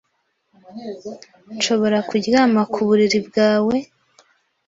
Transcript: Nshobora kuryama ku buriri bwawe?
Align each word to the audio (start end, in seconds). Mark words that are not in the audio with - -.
Nshobora 1.55 1.97
kuryama 2.09 2.61
ku 2.73 2.79
buriri 2.87 3.19
bwawe? 3.27 3.75